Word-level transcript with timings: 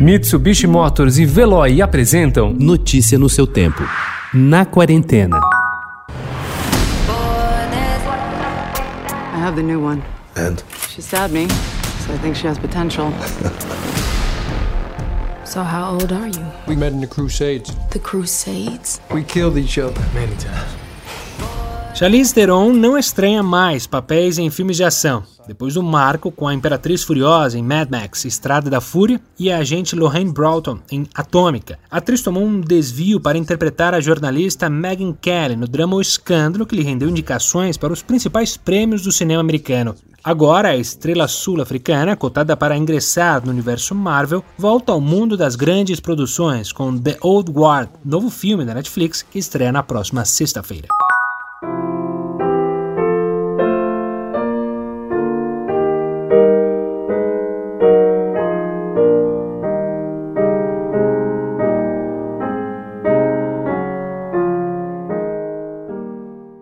Mitsubishi 0.00 0.66
Motors 0.66 1.18
e 1.18 1.26
Veloy 1.26 1.82
apresentam 1.82 2.54
Notícia 2.54 3.18
no 3.18 3.28
seu 3.28 3.46
tempo. 3.46 3.82
Na 4.32 4.64
quarentena. 4.64 5.38
I 9.34 9.38
have 9.38 9.56
the 9.56 9.62
new 9.62 9.84
one. 9.84 10.02
And? 10.36 10.64
She 10.88 11.02
stabbed 11.02 11.34
me, 11.34 11.46
so 12.06 12.14
I 12.14 12.18
think 12.22 12.34
she 12.34 12.46
has 12.48 12.58
potential. 12.58 13.12
So 15.44 15.64
how 15.64 15.94
old 15.94 16.12
are 16.12 16.28
you? 16.28 16.46
We 16.68 16.76
met 16.76 16.92
in 16.92 17.00
the 17.00 17.08
Crusades. 17.08 17.74
The 17.90 17.98
Crusades? 17.98 19.00
We 19.12 19.24
killed 19.24 19.58
each 19.58 19.78
other 19.78 20.00
many 20.14 20.36
times. 20.36 20.70
Charlize 21.92 22.32
Theron 22.32 22.72
não 22.72 22.96
estranha 22.96 23.42
mais 23.42 23.84
papéis 23.84 24.38
em 24.38 24.48
filmes 24.48 24.76
de 24.76 24.84
ação, 24.84 25.24
depois 25.50 25.74
do 25.74 25.82
marco 25.82 26.30
com 26.30 26.46
a 26.46 26.54
Imperatriz 26.54 27.02
Furiosa 27.02 27.58
em 27.58 27.62
Mad 27.62 27.90
Max 27.90 28.24
Estrada 28.24 28.70
da 28.70 28.80
Fúria 28.80 29.20
e 29.36 29.50
a 29.50 29.58
agente 29.58 29.96
Lorraine 29.96 30.32
Broughton 30.32 30.78
em 30.92 31.08
Atômica. 31.12 31.76
A 31.90 31.96
atriz 31.96 32.22
tomou 32.22 32.44
um 32.44 32.60
desvio 32.60 33.18
para 33.18 33.36
interpretar 33.36 33.92
a 33.92 34.00
jornalista 34.00 34.70
Megan 34.70 35.12
Kelly 35.12 35.56
no 35.56 35.66
drama 35.66 35.96
O 35.96 36.00
Escândalo, 36.00 36.64
que 36.64 36.76
lhe 36.76 36.84
rendeu 36.84 37.08
indicações 37.08 37.76
para 37.76 37.92
os 37.92 38.00
principais 38.00 38.56
prêmios 38.56 39.02
do 39.02 39.10
cinema 39.10 39.40
americano. 39.40 39.96
Agora, 40.22 40.68
a 40.68 40.76
estrela 40.76 41.26
sul-africana, 41.26 42.14
cotada 42.14 42.56
para 42.56 42.76
ingressar 42.76 43.44
no 43.44 43.50
universo 43.50 43.92
Marvel, 43.92 44.44
volta 44.56 44.92
ao 44.92 45.00
mundo 45.00 45.36
das 45.36 45.56
grandes 45.56 45.98
produções 45.98 46.70
com 46.70 46.96
The 46.96 47.16
Old 47.22 47.50
Guard, 47.50 47.88
novo 48.04 48.30
filme 48.30 48.64
da 48.64 48.74
Netflix 48.74 49.22
que 49.22 49.40
estreia 49.40 49.72
na 49.72 49.82
próxima 49.82 50.24
sexta-feira. 50.24 50.86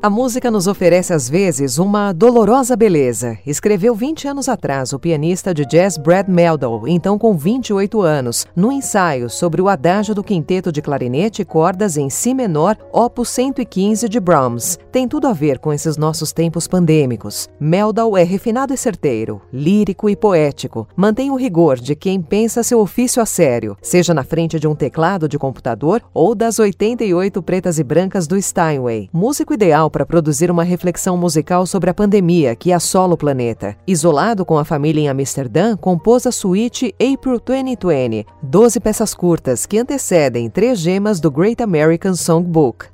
A 0.00 0.08
música 0.08 0.48
nos 0.48 0.68
oferece 0.68 1.12
às 1.12 1.28
vezes 1.28 1.76
uma 1.76 2.12
dolorosa 2.12 2.76
beleza, 2.76 3.36
escreveu 3.44 3.96
20 3.96 4.28
anos 4.28 4.48
atrás 4.48 4.92
o 4.92 4.98
pianista 4.98 5.52
de 5.52 5.66
jazz 5.66 5.98
Brad 5.98 6.28
Meldau, 6.28 6.86
então 6.86 7.18
com 7.18 7.36
28 7.36 8.00
anos, 8.00 8.46
no 8.54 8.70
ensaio 8.70 9.28
sobre 9.28 9.60
o 9.60 9.68
adágio 9.68 10.14
do 10.14 10.22
quinteto 10.22 10.70
de 10.70 10.80
clarinete 10.80 11.42
e 11.42 11.44
cordas 11.44 11.96
em 11.96 12.08
si 12.08 12.32
menor, 12.32 12.76
opus 12.92 13.28
115 13.30 14.08
de 14.08 14.20
Brahms. 14.20 14.78
Tem 14.92 15.08
tudo 15.08 15.26
a 15.26 15.32
ver 15.32 15.58
com 15.58 15.72
esses 15.72 15.96
nossos 15.96 16.32
tempos 16.32 16.68
pandêmicos. 16.68 17.48
Meldau 17.58 18.16
é 18.16 18.22
refinado 18.22 18.72
e 18.72 18.76
certeiro, 18.76 19.42
lírico 19.52 20.08
e 20.08 20.14
poético, 20.14 20.86
mantém 20.94 21.32
o 21.32 21.36
rigor 21.36 21.76
de 21.76 21.96
quem 21.96 22.22
pensa 22.22 22.62
seu 22.62 22.78
ofício 22.78 23.20
a 23.20 23.26
sério, 23.26 23.76
seja 23.82 24.14
na 24.14 24.22
frente 24.22 24.60
de 24.60 24.68
um 24.68 24.76
teclado 24.76 25.28
de 25.28 25.40
computador 25.40 26.00
ou 26.14 26.36
das 26.36 26.60
88 26.60 27.42
pretas 27.42 27.80
e 27.80 27.82
brancas 27.82 28.28
do 28.28 28.40
Steinway. 28.40 29.10
Músico 29.12 29.52
ideal 29.52 29.88
para 29.98 30.06
produzir 30.06 30.48
uma 30.48 30.62
reflexão 30.62 31.16
musical 31.16 31.66
sobre 31.66 31.90
a 31.90 31.94
pandemia 31.94 32.54
que 32.54 32.72
assola 32.72 33.14
o 33.14 33.16
planeta. 33.16 33.76
Isolado 33.84 34.44
com 34.44 34.56
a 34.56 34.64
família 34.64 35.00
em 35.00 35.08
Amsterdã, 35.08 35.76
compôs 35.76 36.24
a 36.24 36.30
suíte 36.30 36.94
April 37.02 37.40
2020, 37.44 38.24
12 38.40 38.78
peças 38.78 39.12
curtas 39.12 39.66
que 39.66 39.76
antecedem 39.76 40.48
três 40.48 40.78
gemas 40.78 41.18
do 41.18 41.32
Great 41.32 41.60
American 41.60 42.14
Songbook. 42.14 42.86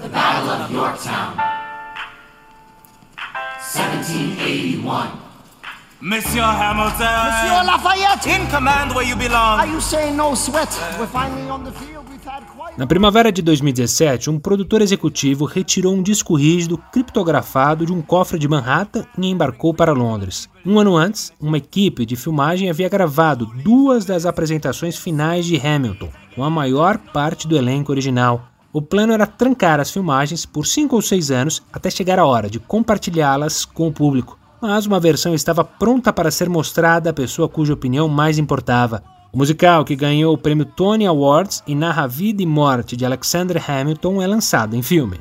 The 0.00 0.08
Battle 0.08 0.64
of 0.64 0.72
Yorktown, 0.72 1.36
1781. 3.60 5.28
Monsieur 6.00 6.42
Hamilton. 6.42 7.04
Monsieur 7.04 7.64
Lafayette. 7.66 8.26
In 8.28 8.46
command 8.46 8.94
where 8.94 9.06
you 9.06 9.14
belong. 9.14 9.60
Are 9.60 9.66
you 9.66 9.80
saying 9.82 10.16
no 10.16 10.34
sweat? 10.34 10.70
We're 10.98 11.06
finally 11.06 11.50
on 11.50 11.64
the 11.64 11.72
field. 11.72 11.98
Na 12.78 12.86
primavera 12.86 13.32
de 13.32 13.42
2017, 13.42 14.30
um 14.30 14.38
produtor 14.38 14.80
executivo 14.80 15.44
retirou 15.44 15.92
um 15.92 16.00
disco 16.00 16.36
rígido 16.36 16.78
criptografado 16.92 17.84
de 17.84 17.92
um 17.92 18.00
cofre 18.00 18.38
de 18.38 18.46
Manhattan 18.46 19.04
e 19.18 19.26
embarcou 19.26 19.74
para 19.74 19.90
Londres. 19.90 20.48
Um 20.64 20.78
ano 20.78 20.96
antes, 20.96 21.32
uma 21.40 21.58
equipe 21.58 22.06
de 22.06 22.14
filmagem 22.14 22.70
havia 22.70 22.88
gravado 22.88 23.46
duas 23.64 24.04
das 24.04 24.24
apresentações 24.24 24.96
finais 24.96 25.44
de 25.44 25.56
Hamilton, 25.56 26.08
com 26.36 26.44
a 26.44 26.50
maior 26.50 26.98
parte 26.98 27.48
do 27.48 27.56
elenco 27.56 27.90
original. 27.90 28.48
O 28.72 28.80
plano 28.80 29.12
era 29.12 29.26
trancar 29.26 29.80
as 29.80 29.90
filmagens 29.90 30.46
por 30.46 30.64
cinco 30.64 30.94
ou 30.94 31.02
seis 31.02 31.32
anos 31.32 31.60
até 31.72 31.90
chegar 31.90 32.20
a 32.20 32.26
hora 32.26 32.48
de 32.48 32.60
compartilhá-las 32.60 33.64
com 33.64 33.88
o 33.88 33.92
público. 33.92 34.38
Mas 34.62 34.86
uma 34.86 35.00
versão 35.00 35.34
estava 35.34 35.64
pronta 35.64 36.12
para 36.12 36.30
ser 36.30 36.48
mostrada 36.48 37.10
à 37.10 37.12
pessoa 37.12 37.48
cuja 37.48 37.74
opinião 37.74 38.06
mais 38.06 38.38
importava. 38.38 39.02
Musical, 39.38 39.84
que 39.84 39.94
ganhou 39.94 40.34
o 40.34 40.36
prêmio 40.36 40.64
Tony 40.64 41.06
Awards 41.06 41.62
e 41.64 41.72
narra 41.72 42.02
a 42.02 42.06
vida 42.08 42.42
e 42.42 42.46
morte 42.46 42.96
de 42.96 43.06
Alexander 43.06 43.70
Hamilton, 43.70 44.20
é 44.20 44.26
lançado 44.26 44.74
em 44.74 44.82
filme. 44.82 45.20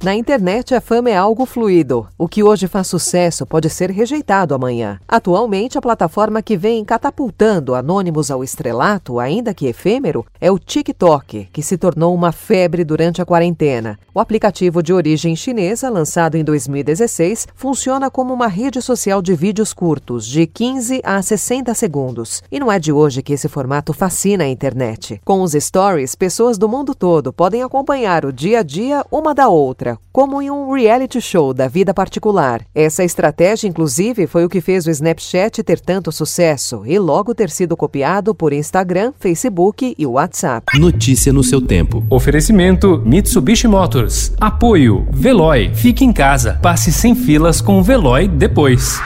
Na 0.00 0.14
internet, 0.14 0.76
a 0.76 0.80
fama 0.80 1.10
é 1.10 1.16
algo 1.16 1.44
fluido. 1.44 2.06
O 2.16 2.28
que 2.28 2.40
hoje 2.40 2.68
faz 2.68 2.86
sucesso 2.86 3.44
pode 3.44 3.68
ser 3.68 3.90
rejeitado 3.90 4.54
amanhã. 4.54 5.00
Atualmente, 5.08 5.76
a 5.76 5.80
plataforma 5.80 6.40
que 6.40 6.56
vem 6.56 6.84
catapultando 6.84 7.74
anônimos 7.74 8.30
ao 8.30 8.44
estrelato, 8.44 9.18
ainda 9.18 9.52
que 9.52 9.66
efêmero, 9.66 10.24
é 10.40 10.52
o 10.52 10.58
TikTok, 10.58 11.48
que 11.52 11.62
se 11.64 11.76
tornou 11.76 12.14
uma 12.14 12.30
febre 12.30 12.84
durante 12.84 13.20
a 13.20 13.26
quarentena. 13.26 13.98
O 14.14 14.20
aplicativo 14.20 14.84
de 14.84 14.92
origem 14.92 15.34
chinesa, 15.34 15.90
lançado 15.90 16.36
em 16.36 16.44
2016, 16.44 17.48
funciona 17.56 18.08
como 18.08 18.32
uma 18.32 18.46
rede 18.46 18.80
social 18.80 19.20
de 19.20 19.34
vídeos 19.34 19.72
curtos, 19.72 20.24
de 20.24 20.46
15 20.46 21.00
a 21.02 21.20
60 21.20 21.74
segundos. 21.74 22.40
E 22.52 22.60
não 22.60 22.70
é 22.70 22.78
de 22.78 22.92
hoje 22.92 23.20
que 23.20 23.32
esse 23.32 23.48
formato 23.48 23.92
fascina 23.92 24.44
a 24.44 24.48
internet. 24.48 25.20
Com 25.24 25.42
os 25.42 25.54
stories, 25.54 26.14
pessoas 26.14 26.56
do 26.56 26.68
mundo 26.68 26.94
todo 26.94 27.32
podem 27.32 27.64
acompanhar 27.64 28.24
o 28.24 28.32
dia 28.32 28.60
a 28.60 28.62
dia 28.62 29.04
uma 29.10 29.34
da 29.34 29.48
outra 29.88 29.98
como 30.12 30.42
em 30.42 30.50
um 30.50 30.72
reality 30.72 31.20
show 31.20 31.54
da 31.54 31.68
vida 31.68 31.94
particular. 31.94 32.62
Essa 32.74 33.04
estratégia, 33.04 33.68
inclusive, 33.68 34.26
foi 34.26 34.44
o 34.44 34.48
que 34.48 34.60
fez 34.60 34.84
o 34.84 34.90
Snapchat 34.90 35.62
ter 35.62 35.78
tanto 35.78 36.10
sucesso 36.10 36.82
e 36.84 36.98
logo 36.98 37.34
ter 37.34 37.50
sido 37.50 37.76
copiado 37.76 38.34
por 38.34 38.52
Instagram, 38.52 39.12
Facebook 39.18 39.94
e 39.96 40.06
WhatsApp. 40.06 40.76
Notícia 40.76 41.32
no 41.32 41.44
seu 41.44 41.60
tempo. 41.60 42.04
Oferecimento 42.10 43.00
Mitsubishi 43.06 43.68
Motors. 43.68 44.32
Apoio 44.40 45.06
Veloy. 45.12 45.72
Fique 45.72 46.04
em 46.04 46.12
casa. 46.12 46.58
Passe 46.60 46.92
sem 46.92 47.14
filas 47.14 47.60
com 47.60 47.78
o 47.78 47.82
Veloy 47.82 48.26
depois. 48.26 49.00